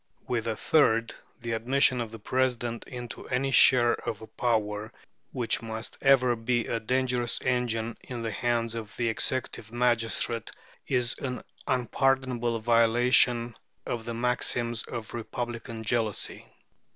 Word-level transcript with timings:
With 0.27 0.47
a 0.47 0.55
third 0.55 1.13
the 1.41 1.51
admission 1.51 2.01
of 2.01 2.09
the 2.11 2.17
President 2.17 2.85
into 2.87 3.27
any 3.29 3.51
share 3.51 3.93
of 3.93 4.19
a 4.19 4.25
power 4.25 4.91
which 5.31 5.61
must 5.61 5.95
ever 6.01 6.35
be 6.35 6.65
a 6.65 6.79
dangerous 6.79 7.39
engine 7.43 7.95
in 8.05 8.23
the 8.23 8.31
hands 8.31 8.73
of 8.73 8.97
the 8.97 9.09
executive 9.09 9.71
magistrate 9.71 10.49
is 10.87 11.15
an 11.19 11.43
unpardonable 11.67 12.57
violation 12.57 13.53
of 13.85 14.05
the 14.05 14.15
maxims 14.15 14.81
of 14.81 15.13
republican 15.13 15.83
jealousy. 15.83 16.47